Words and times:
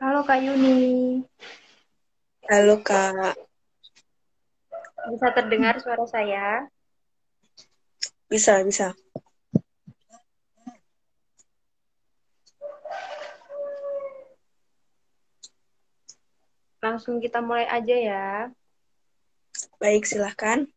Halo 0.00 0.24
Kak 0.24 0.40
Yuni. 0.40 1.20
Halo 2.48 2.80
Kak. 2.80 3.36
Bisa 5.12 5.28
terdengar 5.36 5.76
suara 5.84 6.08
saya? 6.08 6.64
Bisa, 8.28 8.60
bisa. 8.60 8.92
Langsung 16.84 17.24
kita 17.24 17.40
mulai 17.40 17.64
aja 17.64 17.96
ya. 17.96 18.28
Baik, 19.80 20.04
silahkan. 20.04 20.68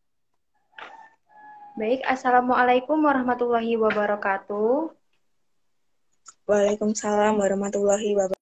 Baik, 1.76 2.00
Assalamualaikum 2.08 2.96
warahmatullahi 3.04 3.76
wabarakatuh. 3.76 4.92
Waalaikumsalam 6.48 7.36
warahmatullahi 7.36 8.16
wabarakatuh. 8.16 8.40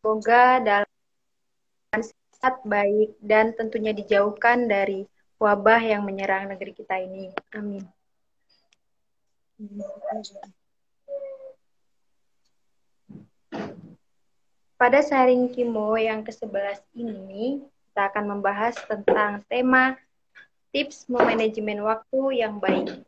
Semoga 0.00 0.60
dalam 0.64 0.88
sehat 2.40 2.64
baik 2.64 3.12
dan 3.20 3.52
tentunya 3.52 3.92
dijauhkan 3.92 4.64
dari 4.64 5.04
wabah 5.36 5.84
yang 5.84 6.00
menyerang 6.08 6.48
negeri 6.48 6.72
kita 6.72 6.96
ini. 6.96 7.28
Amin. 7.52 7.84
Pada 14.80 15.04
sharing 15.04 15.52
Kimo 15.52 15.92
yang 16.00 16.24
ke-11 16.24 16.80
ini, 16.96 17.60
kita 17.92 18.08
akan 18.08 18.24
membahas 18.32 18.72
tentang 18.88 19.44
tema 19.44 20.00
tips 20.72 21.04
memanajemen 21.12 21.84
waktu 21.84 22.40
yang 22.40 22.56
baik. 22.56 23.04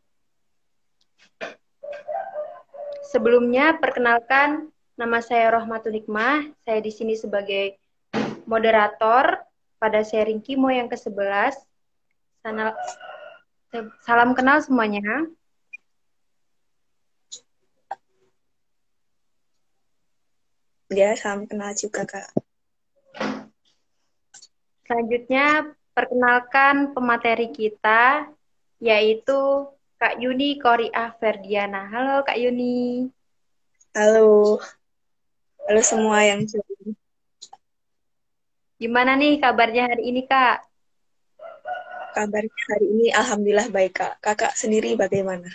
Sebelumnya, 3.09 3.81
perkenalkan 3.81 4.69
Nama 4.93 5.25
saya 5.25 5.57
Rohmatul 5.57 5.97
Hikmah. 5.97 6.53
Saya 6.61 6.77
di 6.77 6.93
sini 6.93 7.17
sebagai 7.17 7.81
moderator 8.53 9.41
pada 9.81 10.05
sharing 10.05 10.37
Kimo 10.37 10.69
yang 10.69 10.85
ke-11. 10.85 11.57
Salam 14.05 14.37
kenal 14.37 14.61
semuanya. 14.61 15.25
Ya, 20.93 21.17
salam 21.17 21.49
kenal 21.49 21.73
juga, 21.73 22.05
Kak. 22.05 22.29
Selanjutnya, 24.85 25.73
perkenalkan 25.97 26.93
pemateri 26.93 27.49
kita, 27.49 28.29
yaitu 28.77 29.65
Kak 29.97 30.21
Yuni 30.21 30.61
Koriah 30.61 31.17
Ferdiana. 31.17 31.89
Halo, 31.89 32.21
Kak 32.21 32.37
Yuni. 32.37 33.09
Halo. 33.97 34.61
Halo 35.65 35.81
semua 35.81 36.21
yang 36.29 36.45
join. 36.45 36.93
Gimana 38.83 39.15
nih 39.15 39.39
kabarnya 39.39 39.95
hari 39.95 40.11
ini, 40.11 40.27
Kak? 40.27 40.67
Kabarnya 42.11 42.63
hari 42.67 42.85
ini 42.91 43.15
Alhamdulillah 43.15 43.71
baik, 43.71 43.95
Kak. 43.95 44.19
Kakak 44.19 44.59
sendiri 44.59 44.99
bagaimana? 44.99 45.47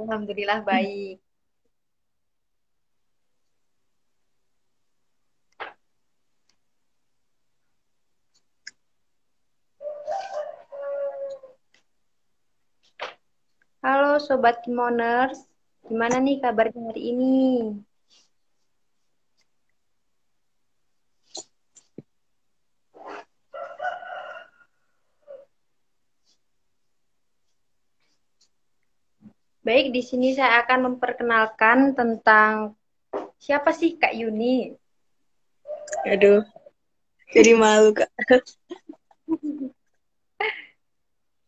Alhamdulillah 0.00 0.64
baik. 0.64 1.20
Halo 13.84 14.16
Sobat 14.24 14.64
Kimoners, 14.64 15.36
gimana 15.84 16.16
nih 16.16 16.40
kabarnya 16.40 16.80
hari 16.88 17.12
ini? 17.12 17.36
Baik, 29.64 29.96
di 29.96 30.04
sini 30.04 30.36
saya 30.36 30.60
akan 30.60 30.92
memperkenalkan 30.92 31.96
tentang 31.96 32.76
siapa 33.40 33.72
sih 33.72 33.96
Kak 33.96 34.12
Yuni. 34.12 34.76
Aduh, 36.04 36.44
jadi 37.32 37.56
malu 37.56 37.96
Kak. 37.96 38.12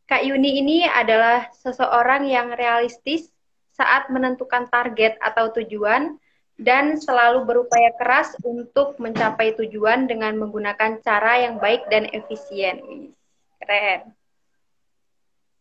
Kak 0.09 0.23
Yuni 0.25 0.65
ini 0.65 0.89
adalah 0.89 1.53
seseorang 1.61 2.25
yang 2.25 2.57
realistis 2.57 3.29
saat 3.77 4.09
menentukan 4.09 4.65
target 4.73 5.21
atau 5.21 5.53
tujuan 5.53 6.17
dan 6.57 6.97
selalu 6.97 7.45
berupaya 7.45 7.93
keras 8.01 8.33
untuk 8.41 8.97
mencapai 8.97 9.53
tujuan 9.61 10.09
dengan 10.09 10.41
menggunakan 10.41 11.05
cara 11.05 11.45
yang 11.45 11.61
baik 11.61 11.85
dan 11.93 12.09
efisien. 12.09 12.81
Keren. 13.61 14.17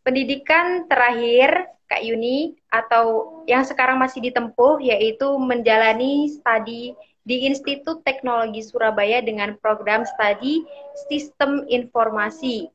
Pendidikan 0.06 0.86
terakhir 0.86 1.74
Kak 1.90 2.06
Yuni 2.06 2.54
atau 2.70 3.42
yang 3.50 3.66
sekarang 3.66 3.98
masih 3.98 4.22
ditempuh 4.22 4.78
yaitu 4.78 5.26
menjalani 5.42 6.30
studi 6.30 6.94
di 7.26 7.50
Institut 7.50 8.06
Teknologi 8.06 8.62
Surabaya 8.62 9.26
dengan 9.26 9.58
program 9.58 10.06
studi 10.06 10.62
Sistem 11.10 11.66
Informasi. 11.66 12.70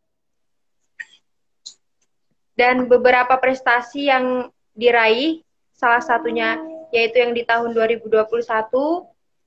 Dan 2.58 2.90
beberapa 2.90 3.38
prestasi 3.38 4.10
yang 4.10 4.50
diraih, 4.74 5.46
salah 5.70 6.02
satunya 6.02 6.58
yaitu 6.90 7.22
yang 7.22 7.30
di 7.30 7.46
tahun 7.46 7.78
2021 7.78 8.42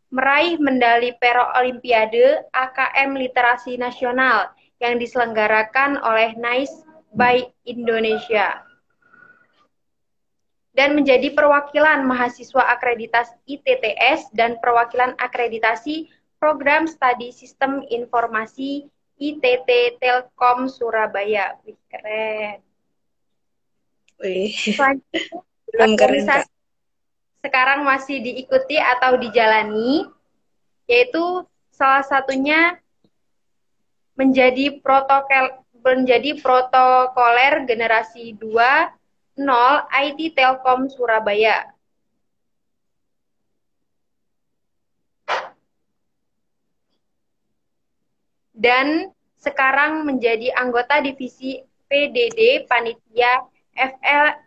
meraih 0.08 0.56
medali 0.56 1.12
Perak 1.20 1.52
Olimpiade 1.60 2.48
AKM 2.56 3.12
Literasi 3.20 3.76
Nasional 3.76 4.56
yang 4.80 4.96
diselenggarakan 4.96 6.00
oleh 6.00 6.32
NICE 6.40 6.93
by 7.14 7.46
Indonesia 7.64 8.66
dan 10.74 10.98
menjadi 10.98 11.32
perwakilan 11.38 12.02
mahasiswa 12.04 12.66
akreditasi 12.74 13.38
ITTS 13.46 14.34
dan 14.34 14.58
perwakilan 14.58 15.14
akreditasi 15.22 16.10
program 16.42 16.90
studi 16.90 17.30
sistem 17.30 17.86
informasi 17.88 18.90
ITT 19.22 20.02
Telkom 20.02 20.68
Surabaya. 20.68 21.56
Wih, 21.64 21.78
keren. 21.88 22.60
Wih. 24.20 24.52
Belum 25.70 25.94
keren, 25.94 26.26
Kak. 26.26 26.50
Sekarang 27.46 27.86
masih 27.86 28.24
diikuti 28.24 28.76
atau 28.76 29.20
dijalani, 29.20 30.10
yaitu 30.90 31.46
salah 31.70 32.04
satunya 32.04 32.82
menjadi 34.18 34.80
protokol 34.82 35.63
menjadi 35.84 36.40
protokoler 36.40 37.68
generasi 37.68 38.34
2 38.40 39.04
0 39.36 39.90
IT 39.92 40.20
Telkom 40.38 40.88
Surabaya. 40.88 41.68
Dan 48.54 49.12
sekarang 49.36 50.08
menjadi 50.08 50.56
anggota 50.56 51.04
divisi 51.04 51.60
PDD 51.92 52.64
Panitia 52.64 53.44
FL 53.76 54.40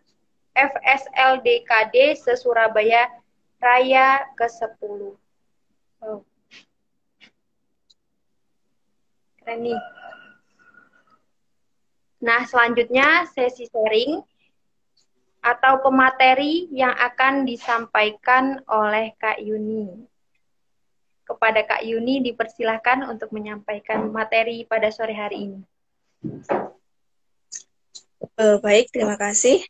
FSLDKD 0.56 2.16
se-Surabaya 2.16 3.12
Raya 3.60 4.24
ke-10. 4.40 5.20
Oh. 6.00 6.24
Keren 9.36 9.58
nih. 9.60 9.80
Nah, 12.16 12.48
selanjutnya 12.48 13.28
sesi 13.28 13.68
sharing 13.68 14.20
atau 15.44 15.78
pemateri 15.84 16.66
yang 16.74 16.90
akan 16.96 17.46
disampaikan 17.46 18.58
oleh 18.66 19.14
Kak 19.20 19.38
Yuni. 19.38 20.08
Kepada 21.26 21.62
Kak 21.62 21.82
Yuni 21.86 22.22
dipersilahkan 22.22 23.06
untuk 23.06 23.30
menyampaikan 23.34 24.10
materi 24.10 24.66
pada 24.66 24.90
sore 24.90 25.14
hari 25.14 25.50
ini. 25.50 25.60
Uh, 28.38 28.58
baik, 28.62 28.90
terima 28.90 29.14
kasih. 29.20 29.62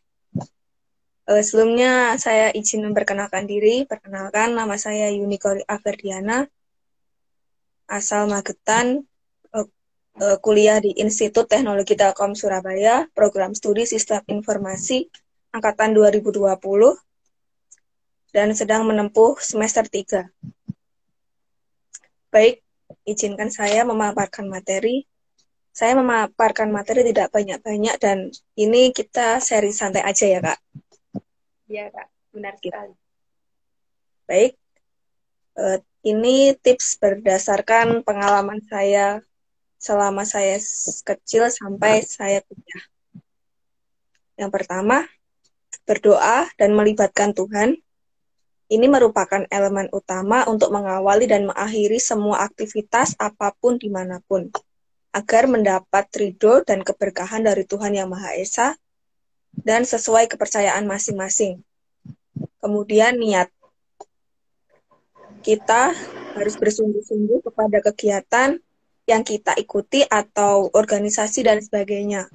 Uh, 1.27 1.43
sebelumnya 1.43 2.15
saya 2.15 2.49
izin 2.55 2.87
memperkenalkan 2.87 3.45
diri. 3.45 3.83
Perkenalkan, 3.83 4.55
nama 4.55 4.79
saya 4.79 5.11
Yunikori 5.11 5.61
Averdiana, 5.67 6.47
asal 7.89 8.31
Magetan, 8.31 9.03
uh, 10.21 10.37
kuliah 10.41 10.81
di 10.81 10.93
Institut 10.97 11.45
Teknologi 11.49 11.93
Telkom 11.93 12.33
Surabaya, 12.33 13.05
program 13.13 13.53
studi 13.53 13.85
Sistem 13.85 14.21
Informasi 14.25 15.05
angkatan 15.53 15.93
2020 15.95 16.57
dan 18.33 18.51
sedang 18.53 18.85
menempuh 18.85 19.39
semester 19.39 19.85
3. 19.87 20.27
Baik, 22.29 22.61
izinkan 23.07 23.49
saya 23.49 23.87
memaparkan 23.87 24.45
materi. 24.51 25.07
Saya 25.71 25.93
memaparkan 25.93 26.73
materi 26.73 27.05
tidak 27.05 27.29
banyak-banyak 27.29 27.95
dan 28.01 28.33
ini 28.57 28.89
kita 28.89 29.37
seri 29.37 29.69
santai 29.69 30.01
aja 30.01 30.25
ya, 30.25 30.39
Kak. 30.41 30.59
Iya, 31.69 31.85
Kak. 31.93 32.07
Benar 32.33 32.53
sekali. 32.57 32.93
Baik. 34.25 34.53
Uh, 35.57 35.77
ini 36.05 36.53
tips 36.57 37.01
berdasarkan 37.01 38.05
pengalaman 38.05 38.61
saya 38.65 39.21
selama 39.77 40.25
saya 40.25 40.57
kecil 41.05 41.47
sampai 41.53 42.01
saya 42.01 42.41
kuliah. 42.43 42.83
Yang 44.37 44.51
pertama, 44.53 45.05
berdoa 45.85 46.49
dan 46.57 46.73
melibatkan 46.73 47.33
Tuhan. 47.33 47.77
Ini 48.67 48.83
merupakan 48.91 49.47
elemen 49.47 49.87
utama 49.95 50.43
untuk 50.43 50.75
mengawali 50.75 51.23
dan 51.23 51.47
mengakhiri 51.47 52.03
semua 52.03 52.43
aktivitas 52.43 53.15
apa 53.15 53.55
pun 53.55 53.79
di 53.79 53.87
mana 53.87 54.19
pun, 54.27 54.51
agar 55.15 55.47
mendapat 55.47 56.11
ridho 56.19 56.67
dan 56.67 56.83
keberkahan 56.83 57.47
dari 57.47 57.63
Tuhan 57.63 57.95
Yang 57.95 58.09
Maha 58.11 58.31
Esa 58.35 58.67
dan 59.55 59.87
sesuai 59.87 60.27
kepercayaan 60.27 60.83
masing-masing. 60.83 61.63
Kemudian 62.59 63.15
niat. 63.15 63.47
Kita 65.39 65.95
harus 66.35 66.59
bersungguh-sungguh 66.59 67.39
kepada 67.47 67.79
kegiatan 67.79 68.59
yang 69.07 69.23
kita 69.23 69.55
ikuti 69.55 70.03
atau 70.03 70.67
organisasi 70.75 71.47
dan 71.47 71.63
sebagainya. 71.63 72.27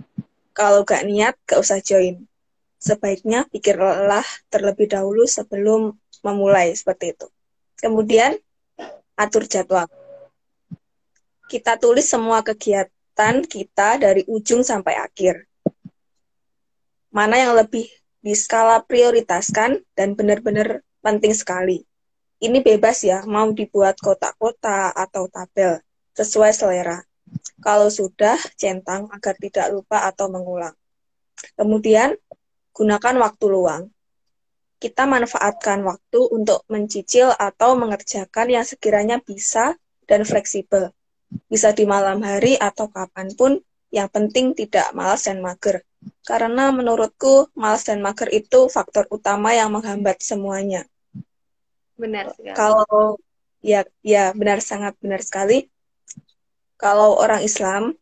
Kalau 0.56 0.88
gak 0.88 1.04
niat, 1.04 1.36
gak 1.44 1.60
usah 1.60 1.84
join. 1.84 2.24
Sebaiknya 2.80 3.44
pikirlah 3.52 4.24
terlebih 4.48 4.88
dahulu 4.88 5.28
sebelum 5.28 5.92
memulai 6.24 6.72
seperti 6.72 7.12
itu. 7.12 7.28
Kemudian, 7.76 8.40
atur 9.14 9.44
jadwal. 9.44 9.86
Kita 11.46 11.76
tulis 11.76 12.08
semua 12.08 12.40
kegiatan 12.40 13.44
kita 13.44 14.00
dari 14.00 14.24
ujung 14.24 14.64
sampai 14.64 14.96
akhir. 14.96 15.44
Mana 17.12 17.36
yang 17.36 17.52
lebih 17.52 17.84
di 18.24 18.32
skala 18.32 18.80
prioritaskan 18.80 19.84
dan 19.92 20.16
benar-benar 20.16 20.80
penting 21.04 21.36
sekali. 21.36 21.84
Ini 22.40 22.64
bebas 22.64 23.04
ya, 23.04 23.28
mau 23.28 23.52
dibuat 23.52 24.00
kotak-kotak 24.00 24.96
atau 24.96 25.28
tabel 25.28 25.84
sesuai 26.16 26.52
selera. 26.52 27.00
Kalau 27.62 27.88
sudah, 27.88 28.36
centang 28.58 29.08
agar 29.08 29.34
tidak 29.38 29.72
lupa 29.72 30.04
atau 30.04 30.28
mengulang. 30.28 30.74
Kemudian, 31.56 32.14
gunakan 32.74 33.14
waktu 33.22 33.44
luang. 33.48 33.82
Kita 34.82 35.06
manfaatkan 35.06 35.86
waktu 35.86 36.20
untuk 36.34 36.66
mencicil 36.66 37.30
atau 37.38 37.78
mengerjakan 37.78 38.50
yang 38.50 38.66
sekiranya 38.66 39.22
bisa 39.22 39.78
dan 40.10 40.26
fleksibel. 40.26 40.90
Bisa 41.46 41.70
di 41.70 41.86
malam 41.86 42.20
hari 42.20 42.58
atau 42.58 42.90
kapan 42.90 43.30
pun, 43.32 43.62
yang 43.94 44.10
penting 44.10 44.58
tidak 44.58 44.90
malas 44.90 45.30
dan 45.30 45.38
mager. 45.38 45.86
Karena 46.26 46.74
menurutku, 46.74 47.46
malas 47.54 47.86
dan 47.86 48.02
mager 48.02 48.26
itu 48.34 48.66
faktor 48.66 49.06
utama 49.08 49.54
yang 49.54 49.70
menghambat 49.70 50.18
semuanya. 50.18 50.82
Benar 51.94 52.34
sekali. 52.34 52.58
Kalau 52.58 53.22
ya 53.62 53.86
ya 54.02 54.34
benar 54.34 54.58
sangat 54.58 54.98
benar 54.98 55.22
sekali 55.22 55.70
kalau 56.82 57.14
orang 57.14 57.46
Islam 57.46 57.94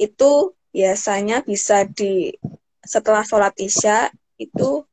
itu 0.00 0.56
biasanya 0.72 1.44
bisa 1.44 1.84
di 1.84 2.32
setelah 2.80 3.20
sholat 3.20 3.52
isya 3.60 4.08
itu 4.40 4.88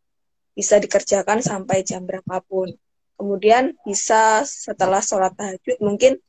bisa 0.51 0.75
dikerjakan 0.84 1.39
sampai 1.39 1.88
jam 1.88 2.03
berapapun. 2.03 2.75
Kemudian 3.15 3.72
bisa 3.88 4.43
setelah 4.43 5.00
sholat 5.00 5.31
tahajud 5.39 5.79
mungkin 5.79 6.19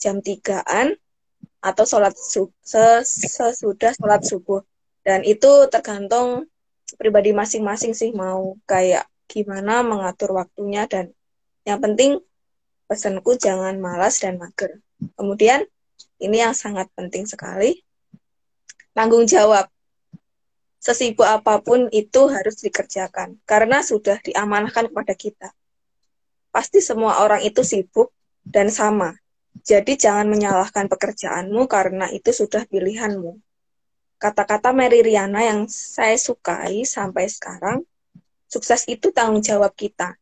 jam 0.00 0.24
tigaan 0.24 0.96
atau 1.60 1.84
sholat 1.84 2.16
sesudah 2.16 3.92
sholat 3.92 4.24
subuh. 4.24 4.64
Dan 5.04 5.20
itu 5.28 5.68
tergantung 5.68 6.48
pribadi 6.96 7.36
masing-masing 7.36 7.92
sih 7.92 8.16
mau 8.16 8.56
kayak 8.64 9.04
gimana 9.28 9.84
mengatur 9.84 10.32
waktunya 10.32 10.88
dan 10.88 11.12
yang 11.68 11.84
penting 11.84 12.20
pesanku 12.88 13.36
jangan 13.36 13.76
malas 13.76 14.24
dan 14.24 14.40
mager. 14.40 14.80
Kemudian 15.20 15.68
ini 16.20 16.44
yang 16.44 16.52
sangat 16.52 16.86
penting 16.92 17.24
sekali. 17.24 17.80
Tanggung 18.92 19.24
jawab. 19.24 19.66
Sesibuk 20.80 21.28
apa 21.28 21.60
pun 21.60 21.92
itu 21.92 22.28
harus 22.32 22.56
dikerjakan 22.64 23.36
karena 23.44 23.84
sudah 23.84 24.16
diamanahkan 24.24 24.88
kepada 24.88 25.12
kita. 25.12 25.48
Pasti 26.48 26.80
semua 26.80 27.20
orang 27.20 27.44
itu 27.44 27.60
sibuk 27.60 28.12
dan 28.44 28.72
sama. 28.72 29.12
Jadi 29.60 30.00
jangan 30.00 30.24
menyalahkan 30.24 30.88
pekerjaanmu 30.88 31.68
karena 31.68 32.08
itu 32.08 32.32
sudah 32.32 32.64
pilihanmu. 32.64 33.36
Kata-kata 34.20 34.72
Mary 34.72 35.04
Riana 35.04 35.44
yang 35.44 35.68
saya 35.68 36.16
sukai 36.16 36.84
sampai 36.88 37.28
sekarang, 37.28 37.84
sukses 38.48 38.88
itu 38.88 39.12
tanggung 39.12 39.44
jawab 39.44 39.72
kita. 39.76 40.16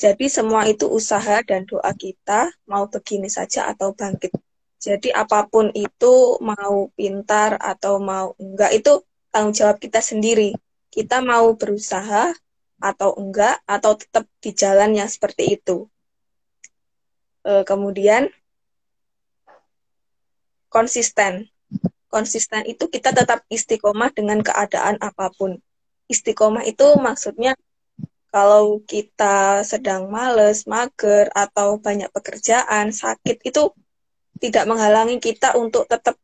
Jadi 0.00 0.32
semua 0.32 0.64
itu 0.64 0.88
usaha 0.88 1.44
dan 1.44 1.68
doa 1.68 1.92
kita, 1.92 2.48
mau 2.64 2.88
begini 2.88 3.28
saja 3.28 3.68
atau 3.68 3.92
bangkit. 3.92 4.32
Jadi 4.80 5.12
apa 5.12 5.44
pun 5.44 5.68
itu 5.76 6.40
mau 6.40 6.88
pintar 6.96 7.60
atau 7.60 8.00
mau 8.00 8.32
enggak 8.40 8.72
itu 8.72 9.04
tanggung 9.28 9.52
jawab 9.52 9.76
kita 9.76 10.00
sendiri. 10.00 10.56
Kita 10.88 11.20
mau 11.20 11.52
berusaha 11.52 12.32
atau 12.80 13.12
enggak 13.20 13.60
atau 13.68 13.92
tetap 14.00 14.24
di 14.40 14.56
jalan 14.56 14.96
yang 14.96 15.04
seperti 15.04 15.60
itu. 15.60 15.84
E, 17.44 17.60
kemudian 17.68 18.32
konsisten. 20.72 21.52
Konsisten 22.08 22.64
itu 22.64 22.88
kita 22.88 23.12
tetap 23.12 23.44
istiqomah 23.52 24.16
dengan 24.16 24.40
keadaan 24.40 24.96
apa 25.04 25.28
pun. 25.36 25.60
Istiqomah 26.08 26.64
itu 26.64 26.96
maksudnya 26.96 27.52
kalau 28.32 28.80
kita 28.86 29.60
sedang 29.66 30.08
males, 30.08 30.64
mager, 30.64 31.28
atau 31.34 31.76
banyak 31.82 32.08
pekerjaan, 32.14 32.94
sakit, 32.94 33.42
itu 33.42 33.74
tidak 34.40 34.64
menghalangi 34.64 35.20
kita 35.20 35.54
untuk 35.54 35.84
tetap 35.86 36.16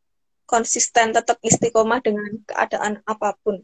konsisten, 0.49 1.13
tetap 1.13 1.37
istiqomah 1.45 2.01
dengan 2.01 2.41
keadaan 2.49 2.99
apa 3.05 3.37
pun. 3.45 3.61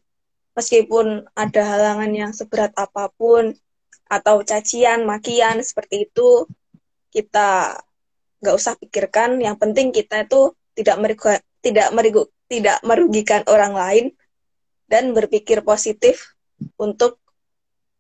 Meskipun 0.54 1.26
ada 1.34 1.62
halangan 1.66 2.12
yang 2.14 2.32
seberat 2.32 2.70
apa 2.78 3.10
pun, 3.18 3.58
atau 4.06 4.46
cacian, 4.46 5.10
makian, 5.10 5.66
seperti 5.66 6.06
itu, 6.06 6.46
kita 7.10 7.82
nggak 8.44 8.56
usah 8.56 8.78
pikirkan. 8.78 9.42
Yang 9.42 9.58
penting 9.58 9.88
kita 9.90 10.30
itu 10.30 10.54
tidak 10.78 11.02
merigu, 11.02 11.34
tidak 11.66 11.90
merigu, 11.96 12.22
tidak 12.46 12.78
merugikan 12.86 13.42
orang 13.50 13.74
lain 13.74 14.06
dan 14.86 15.16
berpikir 15.18 15.66
positif 15.66 16.38
untuk 16.78 17.18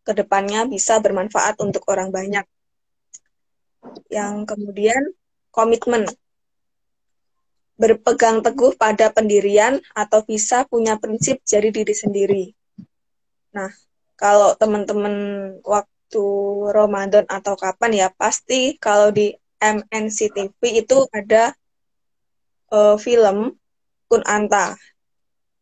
ke 0.04 0.12
depannya 0.14 0.68
bisa 0.68 1.00
bermanfaat 1.00 1.58
untuk 1.64 1.82
orang 1.90 2.14
banyak. 2.14 2.46
Yang 4.12 4.46
kemudian 4.46 5.02
komitmen 5.50 6.06
berpegang 7.84 8.40
teguh 8.40 8.80
pada 8.80 9.12
pendirian 9.12 9.84
atau 9.92 10.24
bisa 10.24 10.64
punya 10.72 10.96
prinsip 10.96 11.44
jadi 11.44 11.68
diri 11.68 11.92
sendiri. 11.92 12.46
Nah, 13.52 13.68
kalau 14.16 14.56
teman-teman 14.56 15.16
waktu 15.68 16.24
Ramadan 16.72 17.28
atau 17.28 17.60
kapan 17.60 17.92
ya 17.92 18.08
pasti 18.16 18.80
kalau 18.80 19.12
di 19.12 19.36
MNC 19.60 20.32
TV 20.32 20.80
itu 20.80 21.04
ada 21.12 21.52
uh, 22.72 22.96
film 22.96 23.52
Kun 24.08 24.24
Anta. 24.24 24.80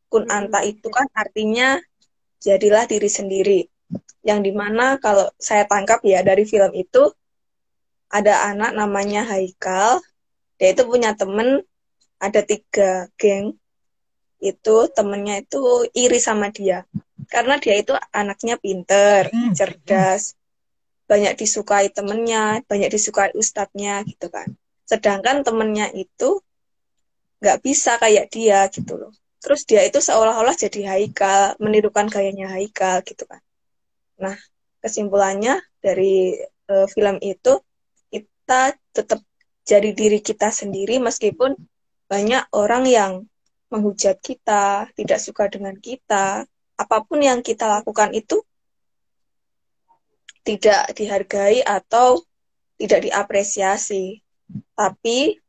Kun 0.06 0.30
Anta 0.30 0.62
itu 0.62 0.94
kan 0.94 1.10
artinya 1.18 1.82
jadilah 2.38 2.86
diri 2.86 3.10
sendiri. 3.10 3.62
Yang 4.22 4.40
di 4.46 4.52
mana 4.54 5.02
kalau 5.02 5.26
saya 5.42 5.66
tangkap 5.66 6.06
ya 6.06 6.22
dari 6.22 6.46
film 6.46 6.70
itu 6.78 7.10
ada 8.14 8.46
anak 8.54 8.78
namanya 8.78 9.26
Haikal, 9.26 10.06
dia 10.62 10.78
itu 10.78 10.86
punya 10.86 11.18
temen 11.18 11.66
ada 12.22 12.46
tiga 12.46 13.10
geng 13.18 13.58
itu 14.42 14.78
temennya 14.94 15.42
itu 15.42 15.90
iri 15.98 16.22
sama 16.22 16.54
dia 16.54 16.86
karena 17.32 17.56
dia 17.64 17.80
itu 17.80 17.96
anaknya 18.12 18.60
pinter, 18.60 19.32
hmm. 19.32 19.56
cerdas, 19.56 20.36
banyak 21.08 21.40
disukai 21.40 21.88
temennya, 21.88 22.60
banyak 22.68 22.92
disukai 22.92 23.32
ustadznya 23.32 24.04
gitu 24.04 24.28
kan. 24.28 24.52
Sedangkan 24.84 25.40
temennya 25.48 25.88
itu 25.96 26.44
nggak 27.40 27.64
bisa 27.64 27.96
kayak 27.96 28.28
dia 28.28 28.68
gitu 28.68 29.00
loh. 29.00 29.16
Terus 29.42 29.64
dia 29.64 29.82
itu 29.88 29.98
seolah-olah 30.04 30.54
jadi 30.54 30.94
Haikal, 30.94 31.58
menirukan 31.58 32.12
gayanya 32.12 32.52
Haikal 32.52 33.02
gitu 33.08 33.24
kan. 33.26 33.42
Nah, 34.22 34.38
kesimpulannya 34.84 35.64
dari 35.82 36.38
uh, 36.70 36.86
film 36.92 37.18
itu 37.24 37.64
kita 38.12 38.76
tetap 38.92 39.24
jadi 39.66 39.96
diri 39.96 40.20
kita 40.20 40.52
sendiri 40.52 41.00
meskipun 41.00 41.56
banyak 42.12 42.44
orang 42.52 42.84
yang 42.84 43.12
menghujat 43.72 44.20
kita, 44.20 44.92
tidak 45.00 45.20
suka 45.24 45.48
dengan 45.48 45.80
kita, 45.80 46.44
apa 46.76 46.98
pun 47.08 47.24
yang 47.24 47.40
kita 47.40 47.72
lakukan 47.72 48.12
itu 48.12 48.44
tidak 50.44 50.92
dihargai 50.92 51.64
atau 51.64 52.20
tidak 52.76 53.08
diapresiasi. 53.08 54.20
Tapi 54.76 55.40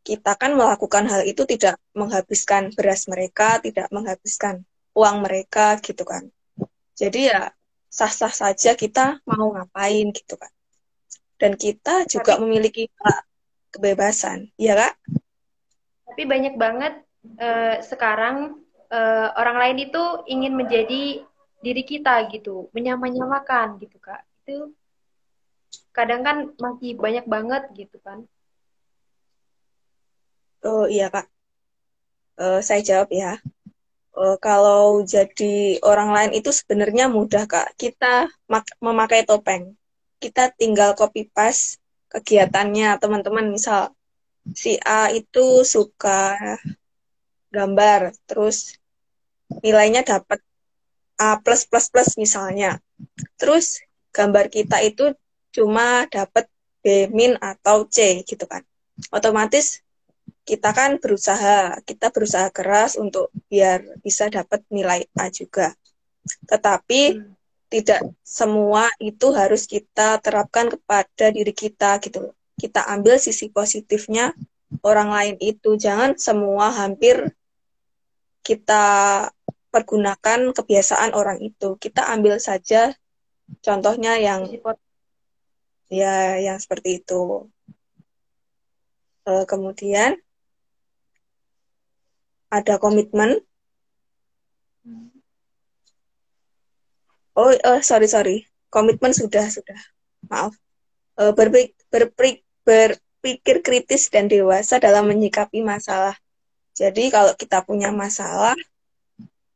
kita 0.00 0.32
kan 0.40 0.56
melakukan 0.56 1.04
hal 1.12 1.28
itu 1.28 1.44
tidak 1.44 1.76
menghabiskan 1.92 2.72
beras 2.72 3.04
mereka, 3.04 3.60
tidak 3.60 3.92
menghabiskan 3.92 4.64
uang 4.96 5.20
mereka 5.20 5.76
gitu 5.84 6.08
kan. 6.08 6.24
Jadi 6.96 7.28
ya 7.28 7.52
sah-sah 7.92 8.32
saja 8.32 8.72
kita 8.72 9.20
mau 9.28 9.52
ngapain 9.52 10.08
gitu 10.08 10.40
kan. 10.40 10.48
Dan 11.36 11.60
kita 11.60 12.08
juga 12.08 12.40
Tapi, 12.40 12.48
memiliki 12.48 12.88
kebebasan, 13.72 14.48
ya 14.56 14.72
kak? 14.76 14.96
Tapi 16.20 16.28
banyak 16.28 16.60
banget 16.60 17.00
uh, 17.40 17.80
sekarang 17.80 18.60
uh, 18.92 19.32
orang 19.40 19.56
lain 19.56 19.88
itu 19.88 20.04
ingin 20.28 20.52
menjadi 20.52 21.24
diri 21.64 21.80
kita 21.80 22.28
gitu, 22.28 22.68
menyamanyamakan 22.76 23.80
gitu 23.80 23.96
kak. 23.96 24.20
Itu 24.44 24.76
kadang 25.96 26.20
kan 26.20 26.52
masih 26.60 27.00
banyak 27.00 27.24
banget 27.24 27.72
gitu 27.72 27.96
kan. 28.04 28.28
Oh 30.60 30.84
iya 30.84 31.08
kak, 31.08 31.24
uh, 32.36 32.60
saya 32.60 32.84
jawab 32.84 33.08
ya. 33.16 33.40
Uh, 34.12 34.36
kalau 34.44 35.00
jadi 35.00 35.80
orang 35.80 36.12
lain 36.12 36.32
itu 36.36 36.52
sebenarnya 36.52 37.08
mudah 37.08 37.48
kak. 37.48 37.72
Kita 37.80 38.28
memakai 38.76 39.24
topeng, 39.24 39.72
kita 40.20 40.52
tinggal 40.52 40.92
copy 40.92 41.32
paste 41.32 41.80
kegiatannya 42.12 43.00
teman-teman. 43.00 43.56
Misal 43.56 43.96
si 44.56 44.76
A 44.82 45.12
itu 45.12 45.62
suka 45.66 46.36
gambar, 47.50 48.14
terus 48.24 48.78
nilainya 49.62 50.06
dapat 50.06 50.40
A 51.20 51.36
plus 51.42 51.66
plus 51.68 51.90
plus 51.92 52.16
misalnya. 52.16 52.78
Terus 53.36 53.82
gambar 54.14 54.48
kita 54.48 54.80
itu 54.80 55.12
cuma 55.52 56.06
dapat 56.08 56.46
B 56.80 57.10
min 57.12 57.36
atau 57.36 57.84
C 57.84 58.24
gitu 58.24 58.48
kan. 58.48 58.64
Otomatis 59.12 59.84
kita 60.48 60.72
kan 60.72 60.96
berusaha, 60.96 61.78
kita 61.84 62.08
berusaha 62.08 62.48
keras 62.50 62.96
untuk 62.96 63.28
biar 63.52 64.00
bisa 64.00 64.32
dapat 64.32 64.64
nilai 64.72 65.04
A 65.18 65.28
juga. 65.28 65.76
Tetapi 66.48 67.00
hmm. 67.20 67.32
tidak 67.68 68.00
semua 68.24 68.88
itu 68.98 69.30
harus 69.36 69.68
kita 69.68 70.18
terapkan 70.24 70.72
kepada 70.72 71.28
diri 71.30 71.52
kita 71.52 72.00
gitu. 72.00 72.32
Kita 72.60 72.84
ambil 72.92 73.16
sisi 73.16 73.48
positifnya 73.48 74.36
orang 74.84 75.08
lain 75.08 75.36
itu. 75.40 75.80
Jangan 75.80 76.20
semua 76.20 76.68
hampir 76.68 77.32
kita 78.44 78.84
pergunakan 79.72 80.52
kebiasaan 80.52 81.16
orang 81.16 81.40
itu. 81.40 81.80
Kita 81.80 82.12
ambil 82.12 82.36
saja 82.36 82.92
contohnya 83.64 84.20
yang 84.20 84.44
ya 85.88 86.36
yang 86.36 86.58
seperti 86.60 87.00
itu. 87.00 87.48
Uh, 89.24 89.44
kemudian 89.48 90.20
ada 92.50 92.76
komitmen. 92.82 93.40
Oh, 97.38 97.54
uh, 97.54 97.80
sorry 97.80 98.10
sorry, 98.10 98.36
komitmen 98.74 99.14
sudah 99.14 99.46
sudah. 99.48 99.78
Maaf. 100.26 100.52
Uh, 101.14 101.30
berpik, 101.36 101.78
berpik, 101.92 102.42
berpikir 102.62 103.64
kritis 103.64 104.08
dan 104.08 104.28
dewasa 104.28 104.80
dalam 104.80 105.08
menyikapi 105.08 105.60
masalah 105.60 106.16
jadi 106.80 107.12
kalau 107.12 107.36
kita 107.36 107.60
punya 107.60 107.92
masalah, 107.92 108.56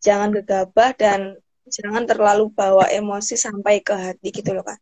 jangan 0.04 0.28
gegabah 0.28 0.92
dan 0.92 1.40
jangan 1.64 2.04
terlalu 2.04 2.52
bawa 2.52 2.90
emosi 2.92 3.40
sampai 3.40 3.80
ke 3.80 3.96
hati 3.96 4.28
gitu 4.28 4.52
loh 4.52 4.60
kan. 4.60 4.76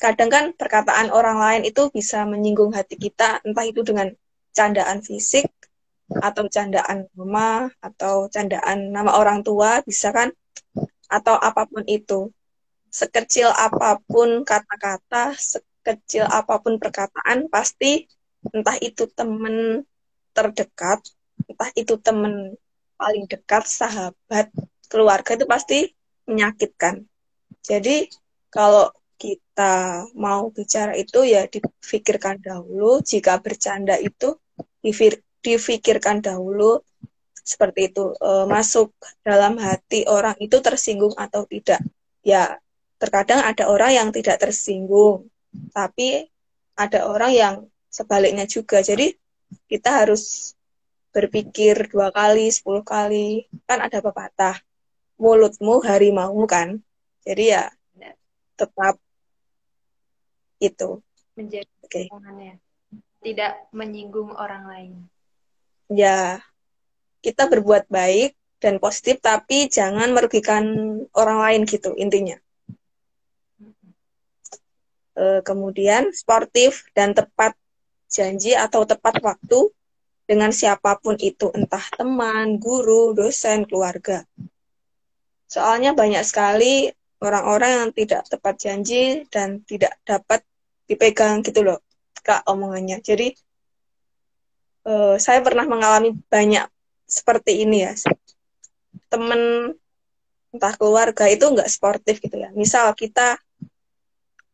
Kadang 0.00 0.30
kan 0.32 0.44
perkataan 0.56 1.12
orang 1.12 1.36
lain 1.36 1.62
itu 1.68 1.92
bisa 1.92 2.24
menyinggung 2.24 2.72
hati 2.72 2.96
kita, 2.96 3.44
entah 3.44 3.68
itu 3.68 3.84
dengan 3.84 4.08
candaan 4.56 5.04
fisik 5.04 5.52
atau 6.12 6.48
candaan 6.48 7.12
mama 7.12 7.68
atau 7.84 8.32
candaan 8.32 8.88
nama 8.88 9.12
orang 9.16 9.44
tua 9.44 9.84
bisa 9.84 10.16
kan 10.16 10.32
atau 11.12 11.36
apa 11.36 11.68
pun 11.68 11.84
itu. 11.84 12.32
Sekecil 12.88 13.52
apa 13.52 14.00
pun 14.04 14.48
kata-kata, 14.48 15.36
sekecil 15.82 16.30
apa 16.30 16.62
pun 16.62 16.78
perkataan 16.78 17.50
pasti 17.50 18.06
entah 18.54 18.78
itu 18.78 19.10
teman 19.10 19.82
terdekat 20.30 21.02
entah 21.50 21.70
itu 21.74 21.98
teman 21.98 22.54
paling 23.02 23.26
dekat, 23.26 23.66
sahabat, 23.66 24.46
keluarga 24.86 25.34
itu 25.34 25.46
pasti 25.50 25.78
menyakitkan. 26.30 27.02
Jadi 27.66 28.06
kalau 28.46 28.94
kita 29.18 30.06
mau 30.14 30.50
bicara 30.54 30.94
itu 30.94 31.26
ya 31.26 31.50
difikirkan 31.50 32.38
dahulu, 32.38 33.02
jika 33.02 33.42
bercanda 33.42 33.98
itu 33.98 34.38
difikirkan 35.42 36.22
dahulu 36.22 36.78
seperti 37.42 37.90
itu 37.90 38.14
e, 38.22 38.46
masuk 38.46 38.94
dalam 39.26 39.58
hati 39.58 40.06
orang 40.06 40.38
itu 40.38 40.62
tersinggung 40.62 41.14
atau 41.18 41.42
tidak. 41.46 41.82
Ya, 42.22 42.62
terkadang 43.02 43.42
ada 43.42 43.66
orang 43.66 43.90
yang 43.90 44.08
tidak 44.14 44.38
tersinggung, 44.38 45.26
tapi 45.72 46.28
ada 46.76 47.08
orang 47.08 47.32
yang 47.32 47.54
sebaliknya 47.92 48.48
juga. 48.48 48.80
Jadi 48.80 49.12
kita 49.68 50.04
harus 50.04 50.54
berpikir 51.12 51.92
dua 51.92 52.08
kali, 52.08 52.48
sepuluh 52.48 52.80
kali. 52.80 53.46
Kan 53.68 53.84
ada 53.84 54.00
pepatah, 54.00 54.56
mulutmu 55.20 55.84
harimau 55.84 56.36
kan. 56.48 56.80
Jadi 57.22 57.52
ya 57.52 57.68
tetap 58.56 58.96
itu. 60.62 61.02
Menjadi 61.34 61.68
okay. 61.84 62.06
Tidak 63.22 63.70
menyinggung 63.70 64.34
orang 64.34 64.64
lain. 64.66 64.92
Ya, 65.92 66.42
kita 67.22 67.46
berbuat 67.46 67.86
baik 67.86 68.34
dan 68.58 68.82
positif, 68.82 69.22
tapi 69.22 69.70
jangan 69.70 70.10
merugikan 70.10 70.64
orang 71.14 71.38
lain 71.38 71.62
gitu 71.68 71.94
intinya. 71.94 72.34
E, 75.12 75.44
kemudian 75.44 76.08
sportif 76.16 76.88
dan 76.96 77.12
tepat 77.12 77.52
janji 78.08 78.56
atau 78.56 78.88
tepat 78.88 79.20
waktu 79.20 79.68
dengan 80.24 80.48
siapa 80.54 80.96
pun 81.00 81.18
itu, 81.20 81.52
entah 81.52 81.82
teman, 81.92 82.56
guru, 82.56 83.12
dosen, 83.12 83.68
keluarga. 83.68 84.24
Soalnya 85.50 85.92
banyak 85.92 86.24
sekali 86.24 86.88
orang-orang 87.20 87.70
yang 87.84 87.90
tidak 87.92 88.24
tepat 88.24 88.54
janji 88.56 89.28
dan 89.28 89.60
tidak 89.68 90.00
dapat 90.08 90.40
dipegang 90.88 91.44
gitu 91.44 91.60
loh, 91.60 91.78
Kak, 92.24 92.48
omongannya. 92.48 93.04
Jadi, 93.04 93.36
uh, 94.88 95.20
saya 95.20 95.44
pernah 95.44 95.68
mengalami 95.68 96.16
banyak 96.32 96.66
seperti 97.04 97.68
ini 97.68 97.84
ya. 97.84 97.92
Temen, 99.12 99.72
entah 100.52 100.74
keluarga 100.80 101.28
itu 101.28 101.44
nggak 101.44 101.68
sportif 101.68 102.18
gitu 102.24 102.40
ya. 102.40 102.48
Misal 102.56 102.96
kita 102.96 103.36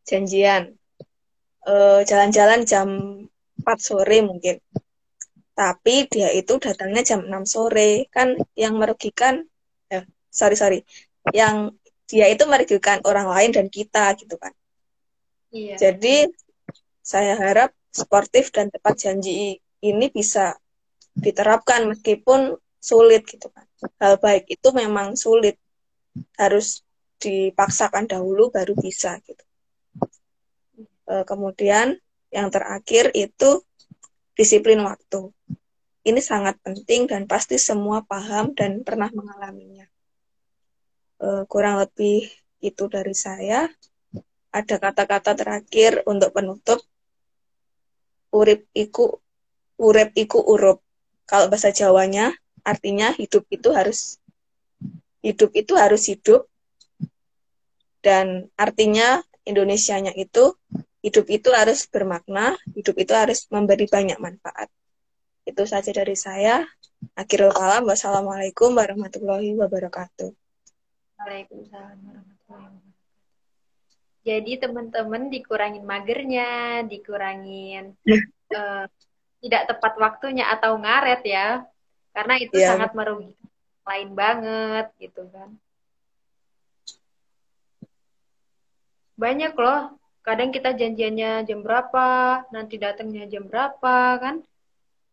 janjian, 0.07 0.75
eh, 1.67 2.01
jalan-jalan 2.05 2.61
uh, 2.63 2.67
jam 2.67 2.87
4 3.61 3.79
sore 3.79 4.17
mungkin. 4.23 4.57
Tapi 5.53 6.07
dia 6.07 6.31
itu 6.31 6.55
datangnya 6.55 7.03
jam 7.03 7.19
6 7.27 7.43
sore. 7.45 8.07
Kan 8.09 8.39
yang 8.55 8.79
merugikan 8.79 9.43
eh, 9.91 10.07
sorry 10.31 10.55
sorry. 10.55 10.79
Yang 11.35 11.75
dia 12.09 12.25
itu 12.31 12.47
merugikan 12.49 13.03
orang 13.05 13.27
lain 13.29 13.51
dan 13.53 13.67
kita 13.67 14.15
gitu 14.17 14.39
kan. 14.39 14.53
Iya. 15.49 15.81
jadi 15.81 16.29
saya 17.01 17.33
harap 17.33 17.73
sportif 17.89 18.53
dan 18.53 18.69
tepat 18.69 19.01
janji 19.01 19.57
ini 19.81 20.05
bisa 20.13 20.53
diterapkan 21.17 21.89
meskipun 21.89 22.53
sulit 22.77 23.25
gitu 23.25 23.49
kan. 23.49 23.65
Hal 23.97 24.21
baik 24.21 24.45
itu 24.45 24.69
memang 24.77 25.17
sulit. 25.17 25.57
Harus 26.37 26.85
dipaksakan 27.17 28.05
dahulu 28.05 28.53
baru 28.53 28.77
bisa 28.77 29.17
gitu 29.25 29.43
e, 31.09 31.25
kemudian 31.25 31.97
yang 32.29 32.53
terakhir 32.53 33.09
itu 33.17 33.65
disiplin 34.37 34.79
waktu. 34.85 35.33
Ini 36.05 36.21
sangat 36.23 36.55
penting 36.63 37.09
dan 37.09 37.27
pasti 37.27 37.59
semua 37.59 38.05
paham 38.05 38.55
dan 38.55 38.87
pernah 38.87 39.11
mengalaminya. 39.11 39.83
Uh, 41.19 41.43
kurang 41.51 41.75
lebih 41.83 42.31
itu 42.63 42.87
dari 42.87 43.11
saya. 43.11 43.67
Ada 44.55 44.79
kata-kata 44.79 45.35
terakhir 45.35 46.07
untuk 46.07 46.31
penutup. 46.31 46.79
Urip 48.31 48.63
iku 48.71 49.19
urip 49.75 50.15
iku 50.15 50.39
urup. 50.39 50.79
Kalau 51.27 51.51
bahasa 51.51 51.75
Jawanya 51.75 52.31
artinya 52.63 53.11
hidup 53.11 53.43
itu 53.51 53.75
harus 53.75 54.23
hidup 55.19 55.51
itu 55.51 55.75
harus 55.75 56.07
hidup 56.07 56.47
dan 57.99 58.47
artinya 58.55 59.19
Indonesianya 59.43 60.15
itu 60.15 60.55
hidup 60.99 61.25
itu 61.31 61.49
harus 61.55 61.87
bermakna, 61.87 62.55
hidup 62.75 62.95
itu 62.99 63.13
harus 63.15 63.47
memberi 63.47 63.87
banyak 63.87 64.19
manfaat. 64.19 64.67
Itu 65.47 65.63
saja 65.65 65.89
dari 65.89 66.13
saya. 66.13 66.67
Akhirul 67.15 67.55
kalam. 67.55 67.87
Wassalamualaikum 67.87 68.75
warahmatullahi 68.75 69.55
wabarakatuh. 69.55 70.29
Waalaikumsalam 71.19 71.97
warahmatullahi 72.03 72.37
wabarakatuh. 72.47 72.87
Jadi 74.19 74.51
teman-teman 74.61 75.31
dikurangin 75.31 75.87
magernya, 75.87 76.83
dikurangin 76.85 77.95
uh, 78.51 78.85
tidak 79.39 79.63
tepat 79.71 79.93
waktunya 79.95 80.45
atau 80.51 80.75
ngaret 80.75 81.23
ya, 81.23 81.63
karena 82.11 82.35
itu 82.37 82.59
yeah. 82.59 82.75
sangat 82.75 82.91
merugikan 82.93 83.47
lain 83.87 84.09
banget 84.13 84.87
gitu 84.99 85.23
kan. 85.33 85.49
Banyak 89.15 89.55
loh, 89.55 89.98
kadang 90.29 90.53
kita 90.53 90.77
janjiannya 90.77 91.49
jam 91.49 91.65
berapa, 91.65 92.45
nanti 92.53 92.77
datangnya 92.77 93.25
jam 93.25 93.49
berapa 93.49 94.21
kan, 94.21 94.45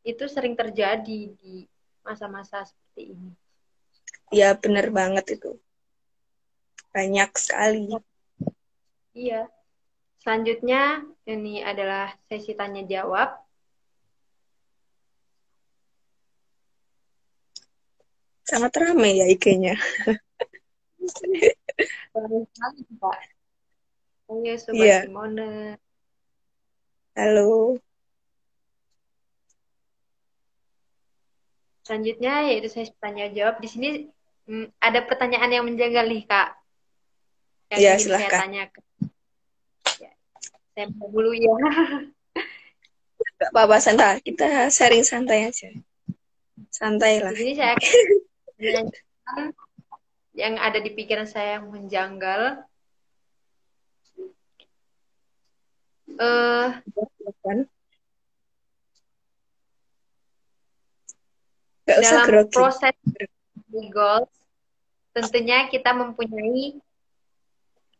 itu 0.04 0.28
sering 0.28 0.52
terjadi 0.52 1.32
di 1.32 1.64
masa-masa 2.04 2.68
seperti 2.68 3.16
ini. 3.16 3.32
Ya 4.28 4.52
benar 4.52 4.92
banget 4.92 5.40
itu, 5.40 5.56
banyak 6.92 7.32
sekali. 7.40 7.96
Iya. 9.16 9.48
Selanjutnya 10.20 11.06
ini 11.24 11.62
adalah 11.64 12.12
sesi 12.26 12.52
tanya 12.52 12.82
jawab. 12.84 13.40
Sangat 18.42 18.74
ramai 18.74 19.22
ya 19.22 19.26
IG-nya. 19.30 19.78
Pak. 22.98 23.35
Halo 24.26 24.42
Sobat 24.58 24.82
yeah. 24.82 25.02
Simone. 25.06 25.78
Halo. 27.14 27.78
Selanjutnya 31.86 32.50
yaitu 32.50 32.66
saya 32.66 32.90
tanya 32.98 33.30
jawab. 33.30 33.62
Di 33.62 33.70
sini 33.70 34.10
hmm, 34.50 34.74
ada 34.82 35.06
pertanyaan 35.06 35.54
yang 35.54 35.62
menjanggal 35.62 36.10
nih 36.10 36.26
Kak. 36.26 36.58
Yang 37.70 37.78
ya, 37.78 37.90
ingin 37.94 38.02
silahkan. 38.02 38.26
saya 38.26 38.42
tanyakan. 38.42 38.84
Saya 40.74 40.86
dulu 40.90 41.30
ya. 41.30 41.54
Gak 43.38 43.50
apa-apa, 43.54 43.78
santai. 43.78 44.18
Kita 44.26 44.66
sharing 44.74 45.06
santai 45.06 45.46
aja. 45.46 45.70
Santai 46.74 47.22
lah. 47.22 47.30
Ini 47.30 47.54
saya 47.54 47.74
yang 50.42 50.58
ada 50.58 50.82
di 50.82 50.90
pikiran 50.98 51.30
saya 51.30 51.62
yang 51.62 51.70
menjanggal. 51.70 52.66
Uh, 56.16 56.80
Gak 61.86 61.98
usah 62.02 62.18
dalam 62.24 62.26
grogi. 62.26 62.54
proses 62.56 62.96
goals, 63.92 64.32
tentunya 65.12 65.68
kita 65.68 65.92
mempunyai 65.92 66.80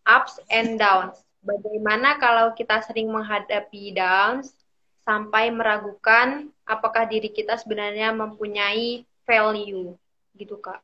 ups 0.07 0.41
and 0.49 0.81
downs. 0.81 1.21
Bagaimana 1.45 2.19
kalau 2.19 2.57
kita 2.57 2.83
sering 2.83 3.13
menghadapi 3.13 3.95
downs 3.95 4.51
sampai 5.07 5.55
meragukan 5.55 6.51
apakah 6.67 7.07
diri 7.07 7.31
kita 7.31 7.55
sebenarnya 7.55 8.11
mempunyai 8.11 9.07
value 9.23 9.95
gitu 10.35 10.59
kak? 10.59 10.83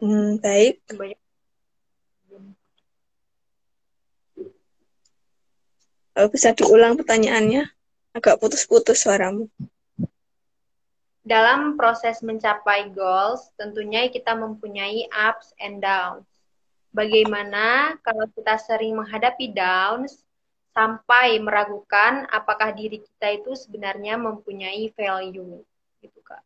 Hmm, 0.00 0.40
baik. 0.40 0.84
Kalau 6.14 6.28
bisa 6.30 6.54
diulang 6.54 6.94
pertanyaannya, 6.94 7.66
agak 8.14 8.38
putus-putus 8.38 9.02
suaramu 9.02 9.50
dalam 11.24 11.80
proses 11.80 12.20
mencapai 12.20 12.92
goals, 12.92 13.48
tentunya 13.56 14.06
kita 14.12 14.36
mempunyai 14.36 15.08
ups 15.08 15.56
and 15.56 15.80
downs. 15.80 16.28
Bagaimana 16.92 17.96
kalau 18.04 18.28
kita 18.30 18.60
sering 18.60 18.94
menghadapi 18.94 19.50
downs 19.56 20.20
sampai 20.76 21.40
meragukan 21.40 22.28
apakah 22.28 22.70
diri 22.76 23.00
kita 23.02 23.40
itu 23.40 23.56
sebenarnya 23.56 24.20
mempunyai 24.20 24.92
value, 24.92 25.64
gitu 26.04 26.20
kak. 26.22 26.44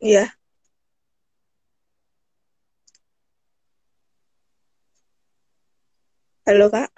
Iya. 0.00 0.32
Halo, 6.48 6.72
Kak. 6.72 6.88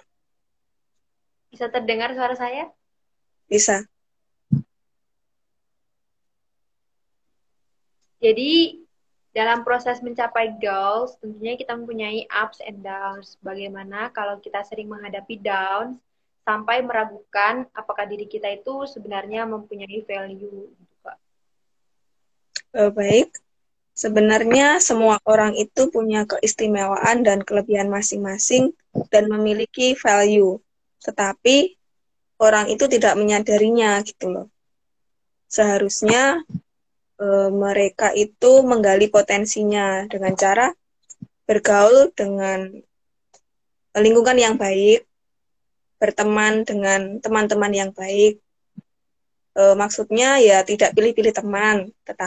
Bisa 1.51 1.67
terdengar 1.67 2.15
suara 2.15 2.33
saya? 2.39 2.71
Bisa. 3.51 3.83
Jadi, 8.23 8.79
dalam 9.35 9.67
proses 9.67 9.99
mencapai 9.99 10.55
goals, 10.63 11.19
tentunya 11.19 11.59
kita 11.59 11.75
mempunyai 11.75 12.23
ups 12.31 12.63
and 12.63 12.79
downs. 12.87 13.35
Bagaimana 13.43 14.15
kalau 14.15 14.39
kita 14.39 14.63
sering 14.63 14.87
menghadapi 14.87 15.43
downs 15.43 15.99
sampai 16.47 16.79
meragukan 16.79 17.67
apakah 17.75 18.07
diri 18.07 18.31
kita 18.31 18.47
itu 18.47 18.87
sebenarnya 18.87 19.43
mempunyai 19.43 20.07
value 20.07 20.71
uh, 22.77 22.91
baik. 22.93 23.33
Sebenarnya 23.93 24.81
semua 24.81 25.21
orang 25.21 25.53
itu 25.53 25.85
punya 25.93 26.25
keistimewaan 26.25 27.21
dan 27.21 27.45
kelebihan 27.45 27.93
masing-masing 27.93 28.73
dan 29.13 29.29
memiliki 29.29 29.93
value. 29.93 30.57
Tetapi 31.05 31.77
orang 32.41 32.73
itu 32.73 32.89
tidak 32.89 33.13
menyadarinya 33.15 34.01
gitu 34.01 34.33
loh. 34.33 34.47
Seharusnya 35.45 36.41
e, 37.21 37.27
mereka 37.53 38.11
itu 38.11 38.65
menggali 38.65 39.07
potensinya 39.07 40.03
dengan 40.09 40.33
cara 40.33 40.73
bergaul 41.45 42.09
dengan 42.17 42.73
lingkungan 43.93 44.37
yang 44.39 44.55
baik, 44.57 45.05
berteman 46.01 46.65
dengan 46.65 47.21
teman-teman 47.21 47.71
yang 47.71 47.91
baik. 47.93 48.41
E, 49.53 49.61
maksudnya 49.77 50.41
ya 50.41 50.65
tidak 50.65 50.97
pilih-pilih 50.97 51.33
teman, 51.35 51.93
tetapi 52.01 52.21